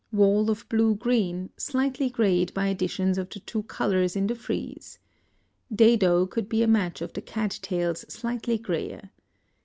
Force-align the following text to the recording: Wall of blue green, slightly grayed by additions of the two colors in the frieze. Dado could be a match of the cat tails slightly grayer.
Wall 0.11 0.49
of 0.49 0.67
blue 0.67 0.95
green, 0.95 1.51
slightly 1.57 2.09
grayed 2.09 2.55
by 2.55 2.65
additions 2.65 3.19
of 3.19 3.29
the 3.29 3.39
two 3.39 3.61
colors 3.61 4.15
in 4.15 4.25
the 4.25 4.33
frieze. 4.33 4.97
Dado 5.71 6.25
could 6.25 6.49
be 6.49 6.63
a 6.63 6.67
match 6.67 7.03
of 7.03 7.13
the 7.13 7.21
cat 7.21 7.59
tails 7.61 8.03
slightly 8.11 8.57
grayer. 8.57 9.11